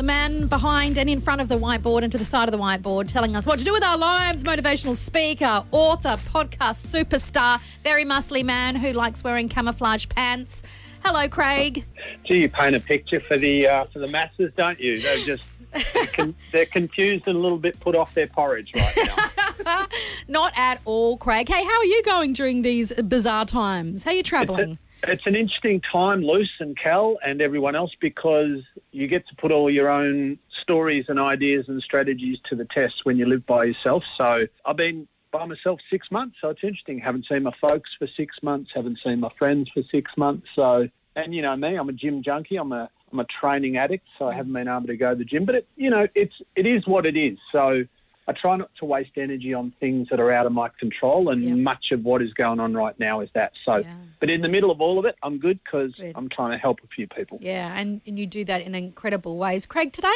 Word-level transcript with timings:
the 0.00 0.04
man 0.04 0.46
behind 0.46 0.96
and 0.96 1.10
in 1.10 1.20
front 1.20 1.42
of 1.42 1.48
the 1.50 1.58
whiteboard 1.58 2.02
and 2.02 2.10
to 2.10 2.16
the 2.16 2.24
side 2.24 2.48
of 2.48 2.52
the 2.52 2.58
whiteboard, 2.58 3.06
telling 3.06 3.36
us 3.36 3.44
what 3.44 3.58
to 3.58 3.66
do 3.66 3.70
with 3.70 3.84
our 3.84 3.98
lives, 3.98 4.42
motivational 4.42 4.96
speaker, 4.96 5.62
author, 5.72 6.16
podcast 6.32 6.86
superstar, 6.86 7.60
very 7.84 8.02
muscly 8.02 8.42
man 8.42 8.74
who 8.74 8.94
likes 8.94 9.22
wearing 9.22 9.46
camouflage 9.46 10.06
pants. 10.08 10.62
Hello, 11.04 11.28
Craig. 11.28 11.84
Do 12.24 12.34
you 12.34 12.48
paint 12.48 12.74
a 12.74 12.80
picture 12.80 13.20
for 13.20 13.36
the 13.36 13.66
uh, 13.68 13.84
for 13.92 13.98
the 13.98 14.06
masses, 14.06 14.50
don't 14.56 14.80
you? 14.80 15.02
They're 15.02 15.18
just 15.26 15.44
they're, 15.92 16.06
con- 16.06 16.34
they're 16.50 16.64
confused 16.64 17.24
and 17.26 17.36
a 17.36 17.38
little 17.38 17.58
bit 17.58 17.78
put 17.78 17.94
off 17.94 18.14
their 18.14 18.26
porridge 18.26 18.72
right 18.74 19.08
now. 19.66 19.86
Not 20.28 20.54
at 20.56 20.80
all, 20.86 21.18
Craig. 21.18 21.46
Hey, 21.46 21.62
how 21.62 21.78
are 21.78 21.84
you 21.84 22.02
going 22.04 22.32
during 22.32 22.62
these 22.62 22.90
bizarre 23.02 23.44
times? 23.44 24.04
How 24.04 24.12
are 24.12 24.14
you 24.14 24.22
travelling? 24.22 24.78
It's 25.08 25.26
an 25.26 25.34
interesting 25.34 25.80
time, 25.80 26.22
Luce 26.22 26.60
and 26.60 26.76
Kel 26.76 27.18
and 27.24 27.40
everyone 27.40 27.74
else, 27.74 27.94
because 27.98 28.62
you 28.92 29.06
get 29.06 29.26
to 29.28 29.34
put 29.34 29.50
all 29.50 29.70
your 29.70 29.88
own 29.88 30.38
stories 30.50 31.06
and 31.08 31.18
ideas 31.18 31.68
and 31.68 31.82
strategies 31.82 32.38
to 32.44 32.54
the 32.54 32.64
test 32.64 33.04
when 33.04 33.16
you 33.16 33.26
live 33.26 33.46
by 33.46 33.64
yourself. 33.64 34.04
So 34.16 34.46
I've 34.64 34.76
been 34.76 35.08
by 35.30 35.46
myself 35.46 35.80
six 35.88 36.10
months, 36.10 36.36
so 36.40 36.50
it's 36.50 36.62
interesting. 36.62 36.98
Haven't 36.98 37.26
seen 37.26 37.44
my 37.44 37.52
folks 37.60 37.94
for 37.98 38.06
six 38.06 38.42
months. 38.42 38.72
Haven't 38.74 38.98
seen 39.02 39.20
my 39.20 39.30
friends 39.38 39.70
for 39.70 39.82
six 39.84 40.16
months. 40.16 40.48
So, 40.54 40.88
and 41.16 41.34
you 41.34 41.42
know 41.42 41.56
me, 41.56 41.76
I'm 41.76 41.88
a 41.88 41.92
gym 41.92 42.22
junkie. 42.22 42.56
I'm 42.56 42.72
a 42.72 42.90
I'm 43.12 43.20
a 43.20 43.24
training 43.24 43.76
addict, 43.76 44.06
so 44.18 44.28
I 44.28 44.34
haven't 44.34 44.52
been 44.52 44.68
able 44.68 44.86
to 44.86 44.96
go 44.96 45.10
to 45.10 45.16
the 45.16 45.24
gym. 45.24 45.44
But 45.44 45.54
it, 45.56 45.68
you 45.76 45.90
know, 45.90 46.06
it's 46.14 46.34
it 46.56 46.66
is 46.66 46.86
what 46.86 47.06
it 47.06 47.16
is. 47.16 47.38
So 47.52 47.84
I 48.30 48.32
try 48.32 48.56
not 48.56 48.70
to 48.78 48.84
waste 48.84 49.10
energy 49.16 49.52
on 49.52 49.72
things 49.80 50.08
that 50.10 50.20
are 50.20 50.30
out 50.30 50.46
of 50.46 50.52
my 50.52 50.68
control, 50.78 51.30
and 51.30 51.42
Yep. 51.42 51.56
much 51.56 51.90
of 51.90 52.04
what 52.04 52.22
is 52.22 52.32
going 52.32 52.60
on 52.60 52.74
right 52.74 52.94
now 53.00 53.18
is 53.20 53.28
that. 53.34 53.52
So, 53.64 53.78
Yeah. 53.78 53.92
but 54.20 54.30
in 54.30 54.40
the 54.42 54.48
middle 54.48 54.70
of 54.70 54.80
all 54.80 55.00
of 55.00 55.04
it, 55.04 55.16
I'm 55.24 55.38
good 55.38 55.58
because 55.64 55.92
I'm 56.14 56.28
trying 56.28 56.52
to 56.52 56.58
help 56.58 56.78
a 56.84 56.86
few 56.86 57.08
people. 57.08 57.38
Yeah, 57.40 57.74
and, 57.76 58.00
and 58.06 58.18
you 58.20 58.26
do 58.26 58.44
that 58.44 58.60
in 58.60 58.76
incredible 58.76 59.36
ways. 59.36 59.66
Craig, 59.66 59.92
today 59.92 60.08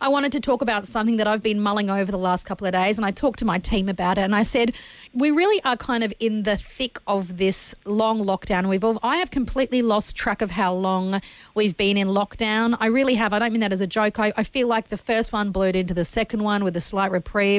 I 0.00 0.08
wanted 0.08 0.30
to 0.32 0.40
talk 0.40 0.62
about 0.62 0.86
something 0.86 1.16
that 1.16 1.26
I've 1.26 1.42
been 1.42 1.60
mulling 1.60 1.90
over 1.90 2.12
the 2.12 2.18
last 2.18 2.46
couple 2.46 2.68
of 2.68 2.72
days, 2.72 2.98
and 2.98 3.04
I 3.04 3.10
talked 3.10 3.40
to 3.40 3.44
my 3.44 3.58
team 3.58 3.88
about 3.88 4.16
it, 4.16 4.22
and 4.22 4.34
I 4.36 4.44
said 4.44 4.72
we 5.12 5.32
really 5.32 5.60
are 5.64 5.76
kind 5.76 6.04
of 6.04 6.12
in 6.20 6.44
the 6.44 6.56
thick 6.56 7.00
of 7.06 7.36
this 7.38 7.74
long 7.84 8.20
lockdown. 8.20 8.68
We've 8.68 8.84
all, 8.84 9.00
I 9.02 9.16
have 9.16 9.30
completely 9.32 9.82
lost 9.82 10.14
track 10.14 10.40
of 10.40 10.50
how 10.52 10.72
long 10.72 11.20
we've 11.54 11.76
been 11.76 11.96
in 11.96 12.08
lockdown. 12.08 12.76
I 12.78 12.86
really 12.86 13.14
have. 13.14 13.32
I 13.32 13.38
don't 13.40 13.52
mean 13.52 13.60
that 13.60 13.72
as 13.72 13.80
a 13.80 13.86
joke. 13.86 14.20
I, 14.20 14.32
I 14.36 14.42
feel 14.44 14.68
like 14.68 14.88
the 14.88 14.96
first 14.96 15.32
one 15.32 15.50
blurred 15.50 15.74
into 15.74 15.94
the 15.94 16.04
second 16.04 16.42
one 16.42 16.62
with 16.62 16.76
a 16.76 16.80
slight 16.80 17.10
reprieve. 17.10 17.55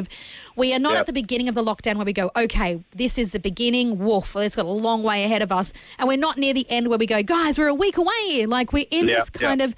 We 0.56 0.74
are 0.74 0.78
not 0.78 0.92
Yep. 0.92 1.00
at 1.00 1.06
the 1.06 1.12
beginning 1.12 1.48
of 1.48 1.54
the 1.54 1.64
lockdown 1.64 1.96
where 1.96 2.04
we 2.06 2.12
go, 2.12 2.30
okay, 2.36 2.82
this 2.92 3.18
is 3.18 3.32
the 3.32 3.38
beginning. 3.38 3.98
Woof, 3.98 4.34
it's 4.36 4.56
got 4.56 4.64
a 4.66 4.68
long 4.68 5.02
way 5.02 5.24
ahead 5.24 5.42
of 5.42 5.50
us, 5.52 5.72
and 5.98 6.06
we're 6.08 6.16
not 6.18 6.36
near 6.38 6.52
the 6.54 6.68
end 6.70 6.88
where 6.88 6.98
we 6.98 7.06
go, 7.06 7.22
guys, 7.22 7.58
we're 7.58 7.68
a 7.68 7.74
week 7.74 7.96
away. 7.96 8.46
Like 8.46 8.72
we're 8.72 8.86
in 8.90 9.08
Yeah, 9.08 9.16
this 9.16 9.30
kind 9.30 9.60
of 9.62 9.74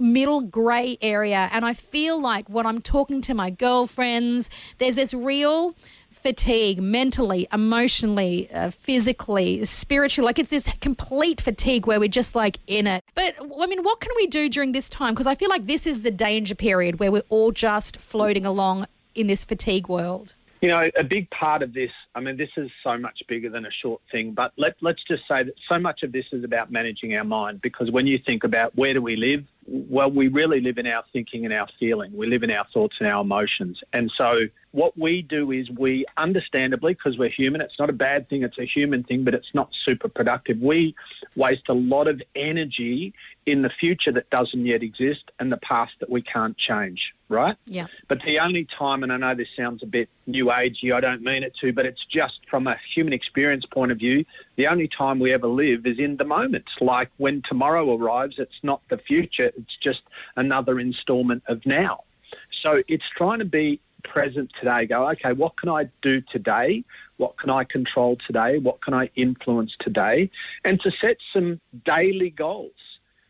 middle 0.00 0.40
grey 0.40 0.96
area. 1.02 1.50
And 1.52 1.64
I 1.64 1.74
feel 1.74 2.18
like 2.20 2.48
when 2.48 2.64
I'm 2.66 2.80
talking 2.80 3.20
to 3.22 3.34
my 3.34 3.50
girlfriends, 3.50 4.48
there's 4.78 4.96
this 4.96 5.12
real 5.12 5.74
fatigue 6.10 6.80
mentally, 6.80 7.46
emotionally, 7.52 8.50
uh, 8.50 8.70
physically, 8.70 9.64
spiritually. 9.66 10.24
Like 10.24 10.38
it's 10.38 10.48
this 10.50 10.66
complete 10.80 11.42
fatigue 11.42 11.86
where 11.86 12.00
we're 12.00 12.08
just 12.08 12.34
like 12.34 12.58
in 12.66 12.86
it. 12.86 13.04
But 13.14 13.34
I 13.60 13.66
mean, 13.66 13.82
what 13.82 14.00
can 14.00 14.12
we 14.16 14.26
do 14.26 14.48
during 14.48 14.72
this 14.72 14.88
time? 14.88 15.12
Because 15.12 15.26
I 15.26 15.34
feel 15.34 15.50
like 15.50 15.66
this 15.66 15.86
is 15.86 16.00
the 16.02 16.10
danger 16.10 16.54
period 16.54 16.98
where 16.98 17.12
we're 17.12 17.22
all 17.28 17.52
just 17.52 17.98
floating 17.98 18.46
along 18.46 18.86
in 19.16 19.26
this 19.26 19.44
fatigue 19.44 19.88
world. 19.88 20.34
You 20.62 20.70
know, 20.70 20.90
a 20.96 21.04
big 21.04 21.28
part 21.30 21.62
of 21.62 21.74
this, 21.74 21.90
I 22.14 22.20
mean, 22.20 22.36
this 22.36 22.50
is 22.56 22.70
so 22.82 22.96
much 22.96 23.22
bigger 23.28 23.50
than 23.50 23.66
a 23.66 23.70
short 23.70 24.00
thing, 24.10 24.32
but 24.32 24.52
let, 24.56 24.76
let's 24.80 25.02
just 25.02 25.28
say 25.28 25.42
that 25.42 25.54
so 25.68 25.78
much 25.78 26.02
of 26.02 26.12
this 26.12 26.26
is 26.32 26.44
about 26.44 26.72
managing 26.72 27.14
our 27.14 27.24
mind 27.24 27.60
because 27.60 27.90
when 27.90 28.06
you 28.06 28.18
think 28.18 28.42
about 28.42 28.74
where 28.74 28.94
do 28.94 29.02
we 29.02 29.16
live, 29.16 29.44
well, 29.66 30.10
we 30.10 30.28
really 30.28 30.60
live 30.60 30.78
in 30.78 30.86
our 30.86 31.04
thinking 31.12 31.44
and 31.44 31.52
our 31.52 31.66
feeling. 31.78 32.16
We 32.16 32.26
live 32.26 32.42
in 32.42 32.50
our 32.50 32.64
thoughts 32.64 32.96
and 33.00 33.08
our 33.08 33.20
emotions. 33.20 33.82
And 33.92 34.10
so 34.10 34.48
what 34.76 34.96
we 34.98 35.22
do 35.22 35.52
is 35.52 35.70
we 35.70 36.04
understandably, 36.18 36.92
because 36.92 37.16
we're 37.16 37.30
human, 37.30 37.62
it's 37.62 37.78
not 37.78 37.88
a 37.88 37.94
bad 37.94 38.28
thing, 38.28 38.42
it's 38.42 38.58
a 38.58 38.64
human 38.66 39.02
thing, 39.02 39.24
but 39.24 39.32
it's 39.32 39.54
not 39.54 39.74
super 39.74 40.06
productive. 40.06 40.60
We 40.60 40.94
waste 41.34 41.70
a 41.70 41.72
lot 41.72 42.08
of 42.08 42.20
energy 42.34 43.14
in 43.46 43.62
the 43.62 43.70
future 43.70 44.12
that 44.12 44.28
doesn't 44.28 44.66
yet 44.66 44.82
exist 44.82 45.30
and 45.40 45.50
the 45.50 45.56
past 45.56 45.94
that 46.00 46.10
we 46.10 46.20
can't 46.20 46.58
change, 46.58 47.14
right? 47.30 47.56
Yeah. 47.64 47.86
But 48.06 48.20
the 48.20 48.38
only 48.38 48.66
time, 48.66 49.02
and 49.02 49.10
I 49.10 49.16
know 49.16 49.34
this 49.34 49.48
sounds 49.56 49.82
a 49.82 49.86
bit 49.86 50.10
new 50.26 50.46
agey, 50.46 50.94
I 50.94 51.00
don't 51.00 51.22
mean 51.22 51.42
it 51.42 51.56
to, 51.62 51.72
but 51.72 51.86
it's 51.86 52.04
just 52.04 52.40
from 52.46 52.66
a 52.66 52.76
human 52.86 53.14
experience 53.14 53.64
point 53.64 53.92
of 53.92 53.98
view, 53.98 54.26
the 54.56 54.66
only 54.66 54.88
time 54.88 55.20
we 55.20 55.32
ever 55.32 55.46
live 55.46 55.86
is 55.86 55.98
in 55.98 56.18
the 56.18 56.24
moment. 56.24 56.66
Like 56.82 57.08
when 57.16 57.40
tomorrow 57.40 57.96
arrives, 57.96 58.38
it's 58.38 58.62
not 58.62 58.82
the 58.90 58.98
future, 58.98 59.52
it's 59.56 59.76
just 59.76 60.02
another 60.36 60.78
installment 60.78 61.44
of 61.46 61.64
now. 61.64 62.02
So 62.50 62.82
it's 62.88 63.08
trying 63.08 63.38
to 63.38 63.46
be 63.46 63.80
present 64.06 64.50
today. 64.58 64.86
Go, 64.86 65.08
okay, 65.10 65.32
what 65.32 65.56
can 65.56 65.68
I 65.68 65.88
do 66.00 66.20
today? 66.20 66.84
What 67.16 67.36
can 67.36 67.50
I 67.50 67.64
control 67.64 68.16
today? 68.16 68.58
What 68.58 68.80
can 68.80 68.94
I 68.94 69.10
influence 69.14 69.76
today? 69.78 70.30
And 70.64 70.80
to 70.82 70.90
set 70.90 71.18
some 71.32 71.60
daily 71.84 72.30
goals 72.30 72.72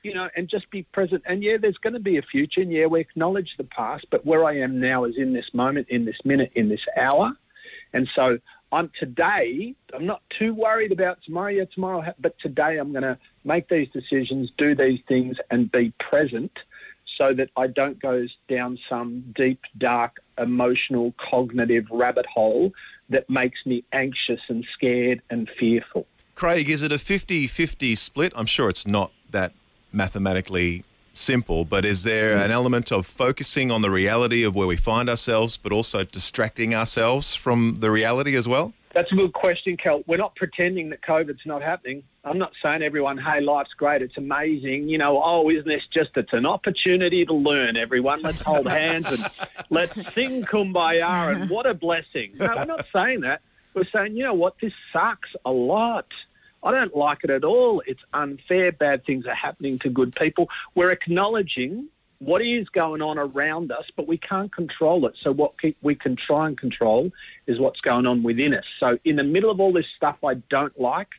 you 0.06 0.14
know, 0.14 0.30
and 0.36 0.46
just 0.46 0.70
be 0.70 0.84
present. 0.84 1.24
And 1.26 1.42
yeah, 1.42 1.56
there's 1.56 1.78
going 1.78 1.94
to 1.94 1.98
be 1.98 2.16
a 2.16 2.22
future, 2.22 2.60
and 2.60 2.70
yeah, 2.70 2.86
we 2.86 3.00
acknowledge 3.00 3.56
the 3.56 3.64
past, 3.64 4.06
but 4.08 4.24
where 4.24 4.44
I 4.44 4.58
am 4.58 4.78
now 4.78 5.02
is 5.02 5.16
in 5.16 5.32
this 5.32 5.52
moment, 5.52 5.88
in 5.88 6.04
this 6.04 6.24
minute, 6.24 6.52
in 6.54 6.68
this 6.68 6.86
hour. 6.96 7.32
And 7.92 8.06
so 8.08 8.38
I'm 8.70 8.90
today, 8.96 9.74
I'm 9.92 10.06
not 10.06 10.22
too 10.30 10.54
worried 10.54 10.92
about 10.92 11.22
tomorrow, 11.22 11.48
yeah, 11.48 11.64
tomorrow, 11.64 12.14
but 12.20 12.38
today 12.38 12.78
I'm 12.78 12.92
going 12.92 13.02
to 13.02 13.18
make 13.42 13.68
these 13.68 13.88
decisions, 13.88 14.52
do 14.56 14.76
these 14.76 15.00
things, 15.08 15.38
and 15.50 15.72
be 15.72 15.90
present 15.98 16.56
so 17.16 17.32
that 17.34 17.50
I 17.56 17.66
don't 17.66 18.00
go 18.00 18.26
down 18.48 18.78
some 18.88 19.32
deep, 19.34 19.60
dark, 19.78 20.20
emotional, 20.38 21.14
cognitive 21.18 21.86
rabbit 21.90 22.26
hole 22.26 22.72
that 23.08 23.28
makes 23.30 23.64
me 23.64 23.84
anxious 23.92 24.40
and 24.48 24.66
scared 24.74 25.22
and 25.30 25.48
fearful. 25.58 26.06
Craig, 26.34 26.68
is 26.68 26.82
it 26.82 26.92
a 26.92 26.98
50 26.98 27.46
50 27.46 27.94
split? 27.94 28.32
I'm 28.36 28.46
sure 28.46 28.68
it's 28.68 28.86
not 28.86 29.12
that 29.30 29.52
mathematically 29.92 30.84
simple, 31.14 31.64
but 31.64 31.84
is 31.84 32.02
there 32.02 32.36
mm. 32.36 32.44
an 32.44 32.50
element 32.50 32.92
of 32.92 33.06
focusing 33.06 33.70
on 33.70 33.80
the 33.80 33.90
reality 33.90 34.42
of 34.42 34.54
where 34.54 34.66
we 34.66 34.76
find 34.76 35.08
ourselves, 35.08 35.56
but 35.56 35.72
also 35.72 36.04
distracting 36.04 36.74
ourselves 36.74 37.34
from 37.34 37.76
the 37.80 37.90
reality 37.90 38.36
as 38.36 38.46
well? 38.46 38.74
That's 38.96 39.12
a 39.12 39.14
good 39.14 39.34
question, 39.34 39.76
Kel. 39.76 40.02
We're 40.06 40.16
not 40.16 40.34
pretending 40.36 40.88
that 40.88 41.02
COVID's 41.02 41.44
not 41.44 41.60
happening. 41.60 42.02
I'm 42.24 42.38
not 42.38 42.54
saying 42.62 42.80
everyone, 42.80 43.18
hey, 43.18 43.42
life's 43.42 43.74
great, 43.74 44.00
it's 44.00 44.16
amazing. 44.16 44.88
You 44.88 44.96
know, 44.96 45.20
oh, 45.22 45.50
isn't 45.50 45.68
this 45.68 45.86
just, 45.90 46.16
it's 46.16 46.32
an 46.32 46.46
opportunity 46.46 47.26
to 47.26 47.34
learn, 47.34 47.76
everyone. 47.76 48.22
Let's 48.22 48.40
hold 48.40 48.66
hands 48.66 49.12
and 49.12 49.48
let's 49.68 49.92
sing 50.14 50.44
kumbaya 50.44 51.30
and 51.30 51.50
what 51.50 51.66
a 51.66 51.74
blessing. 51.74 52.36
No, 52.36 52.46
we're 52.56 52.64
not 52.64 52.86
saying 52.90 53.20
that. 53.20 53.42
We're 53.74 53.84
saying, 53.84 54.16
you 54.16 54.24
know 54.24 54.32
what, 54.32 54.54
this 54.62 54.72
sucks 54.94 55.28
a 55.44 55.52
lot. 55.52 56.10
I 56.62 56.70
don't 56.70 56.96
like 56.96 57.18
it 57.22 57.28
at 57.28 57.44
all. 57.44 57.82
It's 57.86 58.02
unfair. 58.14 58.72
Bad 58.72 59.04
things 59.04 59.26
are 59.26 59.34
happening 59.34 59.78
to 59.80 59.90
good 59.90 60.16
people. 60.16 60.48
We're 60.74 60.90
acknowledging 60.90 61.88
what 62.18 62.42
is 62.42 62.68
going 62.68 63.02
on 63.02 63.18
around 63.18 63.70
us, 63.72 63.84
but 63.94 64.06
we 64.06 64.16
can't 64.16 64.52
control 64.52 65.06
it. 65.06 65.14
So 65.20 65.32
what 65.32 65.52
we 65.82 65.94
can 65.94 66.16
try 66.16 66.46
and 66.46 66.56
control 66.56 67.12
is 67.46 67.58
what's 67.58 67.80
going 67.80 68.06
on 68.06 68.22
within 68.22 68.54
us. 68.54 68.64
So 68.80 68.98
in 69.04 69.16
the 69.16 69.24
middle 69.24 69.50
of 69.50 69.60
all 69.60 69.72
this 69.72 69.86
stuff 69.96 70.16
I 70.24 70.34
don't 70.34 70.78
like, 70.80 71.10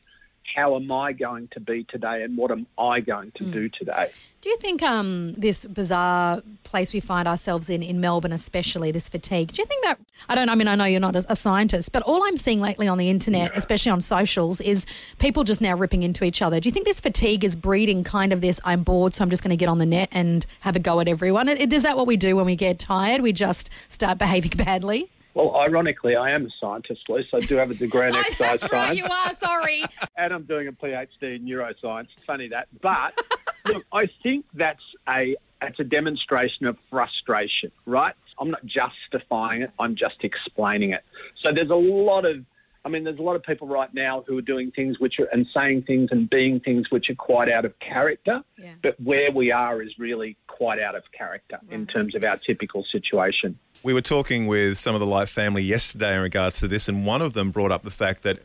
how 0.53 0.75
am 0.75 0.91
I 0.91 1.13
going 1.13 1.49
to 1.49 1.59
be 1.59 1.83
today 1.83 2.23
and 2.23 2.37
what 2.37 2.51
am 2.51 2.67
I 2.77 2.99
going 2.99 3.31
to 3.35 3.43
do 3.43 3.69
today? 3.69 4.09
Do 4.41 4.49
you 4.49 4.57
think 4.57 4.81
um, 4.81 5.33
this 5.33 5.65
bizarre 5.65 6.41
place 6.63 6.93
we 6.93 6.99
find 6.99 7.27
ourselves 7.27 7.69
in, 7.69 7.83
in 7.83 7.99
Melbourne 7.99 8.31
especially, 8.31 8.91
this 8.91 9.09
fatigue, 9.09 9.51
do 9.51 9.61
you 9.61 9.65
think 9.65 9.83
that, 9.83 9.99
I 10.29 10.35
don't, 10.35 10.49
I 10.49 10.55
mean, 10.55 10.67
I 10.67 10.75
know 10.75 10.85
you're 10.85 10.99
not 10.99 11.15
a, 11.15 11.25
a 11.29 11.35
scientist, 11.35 11.91
but 11.91 12.01
all 12.03 12.23
I'm 12.23 12.37
seeing 12.37 12.61
lately 12.61 12.87
on 12.87 12.97
the 12.97 13.09
internet, 13.09 13.51
especially 13.55 13.91
on 13.91 13.99
socials, 13.99 14.61
is 14.61 14.85
people 15.17 15.43
just 15.43 15.59
now 15.59 15.75
ripping 15.75 16.03
into 16.03 16.23
each 16.23 16.41
other. 16.41 16.59
Do 16.59 16.67
you 16.67 16.73
think 16.73 16.85
this 16.85 16.99
fatigue 16.99 17.43
is 17.43 17.55
breeding 17.55 18.03
kind 18.03 18.31
of 18.31 18.41
this, 18.41 18.59
I'm 18.63 18.83
bored, 18.83 19.13
so 19.13 19.23
I'm 19.23 19.29
just 19.29 19.43
going 19.43 19.49
to 19.49 19.57
get 19.57 19.69
on 19.69 19.79
the 19.79 19.85
net 19.85 20.09
and 20.11 20.45
have 20.61 20.75
a 20.75 20.79
go 20.79 20.99
at 20.99 21.07
everyone? 21.07 21.49
Is 21.49 21.83
that 21.83 21.97
what 21.97 22.07
we 22.07 22.15
do 22.15 22.35
when 22.35 22.45
we 22.45 22.55
get 22.55 22.79
tired? 22.79 23.21
We 23.21 23.33
just 23.33 23.69
start 23.89 24.17
behaving 24.17 24.51
badly? 24.55 25.09
Well, 25.37 25.55
ironically, 25.55 26.15
I 26.15 26.31
am 26.31 26.47
a 26.47 26.49
scientist, 26.49 27.07
Liz. 27.09 27.27
I 27.31 27.41
do 27.41 27.57
have 27.57 27.69
a 27.69 27.75
degree 27.75 28.07
in 28.07 28.15
exercise 28.15 28.61
That's 28.61 28.73
right, 28.73 28.87
science. 28.87 28.97
you 28.97 29.05
are, 29.05 29.33
sorry. 29.35 29.83
and 30.17 30.33
I'm 30.33 30.45
doing 30.45 30.67
a 30.67 30.71
PhD 30.71 31.35
in 31.35 31.45
neuroscience. 31.45 32.07
Funny 32.21 32.47
that, 32.47 32.67
but 32.81 33.13
look, 33.67 33.85
I 33.93 34.07
think 34.23 34.45
that's 34.55 34.81
a 35.07 35.35
it's 35.61 35.79
a 35.79 35.83
demonstration 35.83 36.65
of 36.65 36.75
frustration, 36.89 37.71
right? 37.85 38.15
I'm 38.39 38.49
not 38.49 38.65
justifying 38.65 39.61
it; 39.61 39.69
I'm 39.77 39.93
just 39.93 40.23
explaining 40.23 40.89
it. 40.89 41.03
So 41.35 41.51
there's 41.51 41.69
a 41.69 41.75
lot 41.75 42.25
of, 42.25 42.43
I 42.87 42.89
mean, 42.89 43.03
there's 43.03 43.19
a 43.19 43.21
lot 43.21 43.35
of 43.35 43.43
people 43.43 43.67
right 43.67 43.93
now 43.93 44.23
who 44.25 44.37
are 44.37 44.41
doing 44.41 44.71
things 44.71 44.97
which 44.97 45.19
are 45.19 45.25
and 45.25 45.45
saying 45.53 45.81
things 45.81 46.07
and 46.09 46.29
being 46.29 46.61
things 46.61 46.89
which 46.89 47.09
are 47.09 47.15
quite 47.15 47.49
out 47.49 47.65
of 47.65 47.77
character. 47.79 48.41
Yeah. 48.57 48.75
But 48.81 48.97
where 49.01 49.29
we 49.29 49.51
are 49.51 49.81
is 49.81 49.99
really 49.99 50.37
quite 50.47 50.79
out 50.79 50.95
of 50.95 51.03
character 51.11 51.59
in 51.69 51.85
terms 51.85 52.15
of 52.15 52.23
our 52.23 52.37
typical 52.37 52.85
situation. 52.85 53.59
We 53.83 53.93
were 53.93 54.01
talking 54.01 54.47
with 54.47 54.77
some 54.77 54.95
of 54.95 55.01
the 55.01 55.05
Life 55.05 55.29
family 55.29 55.63
yesterday 55.63 56.15
in 56.15 56.21
regards 56.21 56.61
to 56.61 56.67
this, 56.69 56.87
and 56.87 57.05
one 57.05 57.21
of 57.21 57.33
them 57.33 57.51
brought 57.51 57.73
up 57.73 57.83
the 57.83 57.91
fact 57.91 58.23
that, 58.23 58.39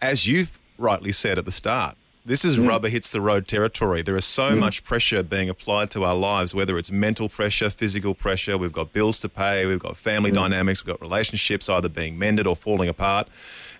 as 0.00 0.26
you've 0.26 0.58
rightly 0.78 1.12
said 1.12 1.36
at 1.36 1.44
the 1.44 1.52
start, 1.52 1.94
this 2.24 2.44
is 2.44 2.56
hmm. 2.56 2.66
rubber 2.66 2.88
hits 2.88 3.12
the 3.12 3.20
road 3.20 3.48
territory. 3.48 4.02
There 4.02 4.16
is 4.16 4.24
so 4.24 4.52
hmm. 4.52 4.60
much 4.60 4.84
pressure 4.84 5.22
being 5.22 5.48
applied 5.48 5.90
to 5.92 6.04
our 6.04 6.14
lives, 6.14 6.54
whether 6.54 6.78
it's 6.78 6.90
mental 6.90 7.28
pressure, 7.28 7.70
physical 7.70 8.14
pressure. 8.14 8.56
We've 8.56 8.72
got 8.72 8.92
bills 8.92 9.20
to 9.20 9.28
pay. 9.28 9.66
We've 9.66 9.78
got 9.78 9.96
family 9.96 10.30
hmm. 10.30 10.36
dynamics. 10.36 10.84
We've 10.84 10.94
got 10.94 11.00
relationships 11.00 11.68
either 11.68 11.88
being 11.88 12.18
mended 12.18 12.46
or 12.46 12.56
falling 12.56 12.88
apart. 12.88 13.28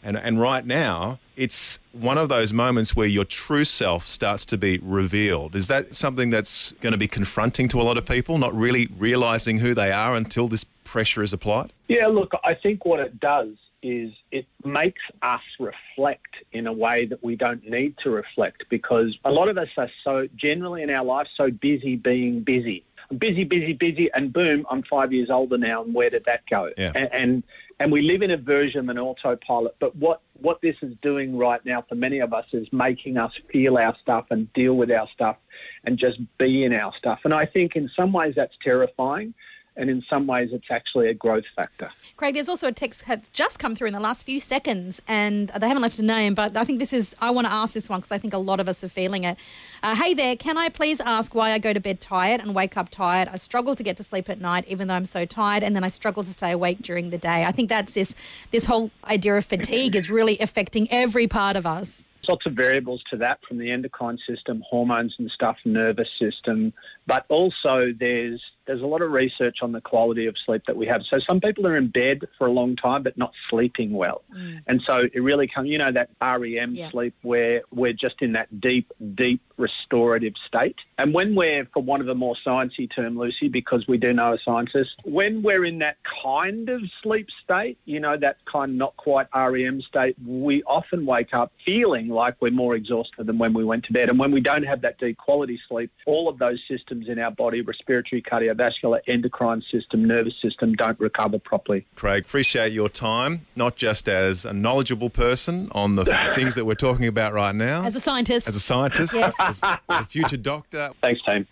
And, 0.04 0.16
and 0.16 0.40
right 0.40 0.66
now, 0.66 1.20
it's 1.36 1.78
one 1.92 2.18
of 2.18 2.28
those 2.28 2.52
moments 2.52 2.96
where 2.96 3.06
your 3.06 3.24
true 3.24 3.64
self 3.64 4.06
starts 4.06 4.44
to 4.46 4.58
be 4.58 4.78
revealed. 4.82 5.54
Is 5.54 5.68
that 5.68 5.94
something 5.94 6.30
that's 6.30 6.72
going 6.80 6.90
to 6.90 6.98
be 6.98 7.06
confronting 7.06 7.68
to 7.68 7.80
a 7.80 7.84
lot 7.84 7.96
of 7.96 8.04
people, 8.04 8.38
not 8.38 8.52
really 8.52 8.88
realizing 8.98 9.58
who 9.58 9.74
they 9.74 9.92
are 9.92 10.16
until 10.16 10.48
this 10.48 10.64
pressure 10.82 11.22
is 11.22 11.32
applied? 11.32 11.72
Yeah, 11.86 12.08
look, 12.08 12.32
I 12.42 12.54
think 12.54 12.84
what 12.84 12.98
it 12.98 13.20
does 13.20 13.50
is 13.82 14.12
it 14.30 14.46
makes 14.64 15.02
us 15.22 15.42
reflect 15.58 16.36
in 16.52 16.66
a 16.66 16.72
way 16.72 17.06
that 17.06 17.22
we 17.22 17.36
don't 17.36 17.68
need 17.68 17.96
to 17.98 18.10
reflect 18.10 18.64
because 18.68 19.18
a 19.24 19.32
lot 19.32 19.48
of 19.48 19.58
us 19.58 19.68
are 19.76 19.90
so 20.04 20.28
generally 20.36 20.82
in 20.82 20.90
our 20.90 21.04
life 21.04 21.28
so 21.36 21.50
busy 21.50 21.96
being 21.96 22.40
busy. 22.40 22.84
Busy, 23.18 23.44
busy, 23.44 23.72
busy, 23.72 24.10
and 24.14 24.32
boom, 24.32 24.64
I'm 24.70 24.82
five 24.84 25.12
years 25.12 25.28
older 25.28 25.58
now, 25.58 25.82
and 25.82 25.92
where 25.92 26.08
did 26.08 26.24
that 26.24 26.46
go? 26.48 26.70
Yeah. 26.78 26.92
And, 26.94 27.12
and 27.12 27.42
and 27.82 27.90
we 27.90 28.00
live 28.00 28.22
in 28.22 28.30
a 28.30 28.36
version 28.36 28.78
of 28.78 28.88
an 28.88 28.98
autopilot. 28.98 29.74
But 29.80 29.96
what 29.96 30.20
what 30.40 30.60
this 30.60 30.76
is 30.82 30.94
doing 31.02 31.36
right 31.36 31.62
now 31.64 31.82
for 31.82 31.96
many 31.96 32.20
of 32.20 32.32
us 32.32 32.46
is 32.52 32.72
making 32.72 33.18
us 33.18 33.32
feel 33.50 33.76
our 33.76 33.96
stuff 34.00 34.26
and 34.30 34.52
deal 34.52 34.74
with 34.74 34.90
our 34.90 35.08
stuff 35.08 35.36
and 35.84 35.98
just 35.98 36.20
be 36.38 36.64
in 36.64 36.72
our 36.72 36.94
stuff. 36.96 37.20
And 37.24 37.34
I 37.34 37.44
think 37.44 37.74
in 37.76 37.90
some 37.94 38.12
ways 38.12 38.34
that's 38.36 38.56
terrifying 38.62 39.34
and 39.76 39.88
in 39.88 40.02
some 40.08 40.26
ways 40.26 40.50
it's 40.52 40.70
actually 40.70 41.08
a 41.08 41.14
growth 41.14 41.44
factor. 41.56 41.90
Craig, 42.16 42.34
there's 42.34 42.48
also 42.48 42.68
a 42.68 42.72
text 42.72 43.02
has 43.02 43.20
just 43.32 43.58
come 43.58 43.74
through 43.74 43.88
in 43.88 43.92
the 43.92 44.00
last 44.00 44.24
few 44.24 44.40
seconds, 44.40 45.00
and 45.08 45.48
they 45.48 45.68
haven't 45.68 45.82
left 45.82 45.98
a 45.98 46.02
name, 46.02 46.34
but 46.34 46.56
I 46.56 46.64
think 46.64 46.78
this 46.78 46.92
is, 46.92 47.14
I 47.20 47.30
want 47.30 47.46
to 47.46 47.52
ask 47.52 47.74
this 47.74 47.88
one 47.88 48.00
because 48.00 48.12
I 48.12 48.18
think 48.18 48.34
a 48.34 48.38
lot 48.38 48.60
of 48.60 48.68
us 48.68 48.84
are 48.84 48.88
feeling 48.88 49.24
it. 49.24 49.36
Uh, 49.82 49.94
hey 49.94 50.14
there, 50.14 50.36
can 50.36 50.58
I 50.58 50.68
please 50.68 51.00
ask 51.00 51.34
why 51.34 51.52
I 51.52 51.58
go 51.58 51.72
to 51.72 51.80
bed 51.80 52.00
tired 52.00 52.40
and 52.40 52.54
wake 52.54 52.76
up 52.76 52.90
tired? 52.90 53.28
I 53.28 53.36
struggle 53.36 53.74
to 53.74 53.82
get 53.82 53.96
to 53.96 54.04
sleep 54.04 54.28
at 54.28 54.40
night, 54.40 54.64
even 54.68 54.88
though 54.88 54.94
I'm 54.94 55.06
so 55.06 55.24
tired, 55.24 55.62
and 55.62 55.74
then 55.74 55.84
I 55.84 55.88
struggle 55.88 56.24
to 56.24 56.32
stay 56.32 56.50
awake 56.52 56.82
during 56.82 57.10
the 57.10 57.18
day. 57.18 57.44
I 57.44 57.52
think 57.52 57.68
that's 57.68 57.94
this, 57.94 58.14
this 58.50 58.64
whole 58.66 58.90
idea 59.04 59.36
of 59.36 59.44
fatigue 59.44 59.96
is 59.96 60.10
really 60.10 60.38
affecting 60.38 60.90
every 60.90 61.26
part 61.26 61.56
of 61.56 61.66
us. 61.66 62.06
There's 62.20 62.28
lots 62.28 62.46
of 62.46 62.52
variables 62.52 63.02
to 63.10 63.16
that 63.16 63.44
from 63.44 63.58
the 63.58 63.72
endocrine 63.72 64.18
system, 64.18 64.62
hormones 64.68 65.16
and 65.18 65.28
stuff, 65.28 65.58
nervous 65.64 66.10
system, 66.16 66.72
but 67.04 67.24
also 67.28 67.92
there's 67.92 68.40
there's 68.66 68.82
a 68.82 68.86
lot 68.86 69.02
of 69.02 69.10
research 69.10 69.62
on 69.62 69.72
the 69.72 69.80
quality 69.80 70.26
of 70.26 70.38
sleep 70.38 70.62
that 70.66 70.76
we 70.76 70.86
have. 70.86 71.02
So 71.04 71.18
some 71.18 71.40
people 71.40 71.66
are 71.66 71.76
in 71.76 71.88
bed 71.88 72.22
for 72.38 72.46
a 72.46 72.50
long 72.50 72.76
time 72.76 73.02
but 73.02 73.16
not 73.18 73.32
sleeping 73.50 73.92
well. 73.92 74.22
Mm. 74.34 74.62
And 74.66 74.82
so 74.82 75.08
it 75.12 75.22
really 75.22 75.46
comes, 75.46 75.68
you 75.68 75.78
know, 75.78 75.92
that 75.92 76.10
REM 76.20 76.74
Yeah. 76.74 76.90
sleep 76.90 77.14
where 77.22 77.62
we're 77.72 77.92
just 77.92 78.22
in 78.22 78.32
that 78.32 78.60
deep, 78.60 78.92
deep 79.14 79.40
restorative 79.56 80.34
state. 80.36 80.76
And 80.98 81.14
when 81.14 81.34
we're, 81.34 81.66
for 81.72 81.82
want 81.82 82.02
of 82.02 82.08
a 82.08 82.14
more 82.14 82.34
sciencey 82.34 82.90
term, 82.90 83.18
Lucy, 83.18 83.48
because 83.48 83.86
we 83.86 83.98
do 83.98 84.12
know 84.12 84.34
a 84.34 84.38
scientist, 84.38 84.96
when 85.04 85.42
we're 85.42 85.64
in 85.64 85.78
that 85.78 85.98
kind 86.24 86.68
of 86.68 86.82
sleep 87.02 87.30
state, 87.30 87.78
you 87.84 88.00
know, 88.00 88.16
that 88.16 88.44
kind 88.44 88.70
of 88.70 88.76
not 88.76 88.96
quite 88.96 89.26
REM 89.34 89.80
state, 89.82 90.16
we 90.24 90.62
often 90.64 91.06
wake 91.06 91.34
up 91.34 91.52
feeling 91.64 92.08
like 92.08 92.34
we're 92.40 92.50
more 92.50 92.74
exhausted 92.74 93.26
than 93.26 93.38
when 93.38 93.52
we 93.52 93.64
went 93.64 93.84
to 93.84 93.92
bed. 93.92 94.10
And 94.10 94.18
when 94.18 94.32
we 94.32 94.40
don't 94.40 94.64
have 94.64 94.80
that 94.82 94.98
deep 94.98 95.18
quality 95.18 95.60
sleep, 95.68 95.90
all 96.06 96.28
of 96.28 96.38
those 96.38 96.60
systems 96.66 97.08
in 97.08 97.18
our 97.18 97.30
body, 97.30 97.60
respiratory, 97.60 98.22
cardiovascular, 98.56 99.00
endocrine 99.06 99.62
system, 99.70 100.04
nervous 100.04 100.34
system, 100.40 100.74
don't 100.74 100.98
recover 101.00 101.38
properly. 101.38 101.86
Craig, 101.94 102.24
appreciate 102.24 102.72
your 102.72 102.88
time, 102.88 103.46
not 103.56 103.76
just 103.76 104.08
as 104.08 104.44
a 104.44 104.52
knowledgeable 104.52 105.10
person 105.10 105.68
on 105.72 105.94
the 105.96 106.04
things 106.34 106.54
that 106.54 106.64
we're 106.64 106.74
talking 106.74 107.06
about 107.06 107.32
right 107.32 107.54
now, 107.54 107.84
As 107.84 107.94
a 107.96 108.00
scientist. 108.00 108.48
as 108.48 108.56
a 108.56 108.60
scientist, 108.60 109.14
Yes. 109.14 109.34
as, 109.38 109.60
as 109.62 109.76
a 109.88 110.04
future 110.04 110.36
doctor. 110.36 110.90
Thanks, 111.00 111.22
team. 111.22 111.46